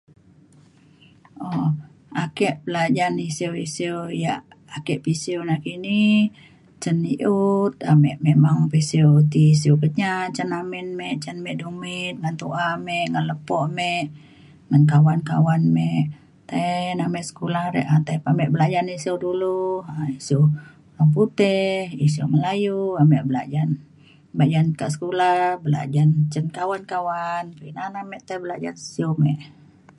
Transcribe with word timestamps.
um 1.53 1.69
ake 2.25 2.49
belajan 2.65 3.13
isiu 3.27 3.51
isiu 3.65 3.97
yak 4.25 4.39
ake 4.77 4.93
pisiu 5.05 5.39
nakini 5.49 6.01
cen 6.81 6.97
i’ut 7.15 7.73
ame 7.91 8.11
memang 8.27 8.57
pisiu 8.73 9.09
ti 9.31 9.41
isiu 9.53 9.73
Kenyah 9.81 10.21
cen 10.35 10.49
amin 10.61 10.87
me 10.99 11.07
cen 11.23 11.37
me 11.45 11.51
dumit 11.61 12.15
ngan 12.21 12.35
tu’a 12.41 12.67
me 12.85 12.97
ngan 13.11 13.25
lepo 13.29 13.57
me 13.77 13.91
ngan 14.69 14.83
kawan 14.91 15.19
kawan 15.29 15.61
me 15.75 15.87
tai 16.49 16.79
na 16.97 17.03
ame 17.09 17.21
sekula 17.29 17.61
re 17.75 17.81
tai 18.07 18.17
pa 18.23 18.29
ame 18.33 18.45
belajan 18.53 18.93
isiu 18.97 19.13
dulu 19.25 19.59
um 19.91 20.09
isiu 20.19 20.39
orang 20.95 21.09
putih 21.15 21.77
isiu 22.05 22.25
Melayu 22.33 22.77
ame 23.01 23.17
belajan. 23.31 23.69
belajan 24.35 24.67
kak 24.79 24.89
sekula 24.93 25.31
belajan 25.65 26.09
cen 26.31 26.45
kawan 26.57 26.83
kawan 26.91 27.43
pekina 27.55 27.83
na 27.93 27.99
ame 28.03 28.17
belajan 28.43 28.75
sio 28.87 29.09
me 29.21 29.33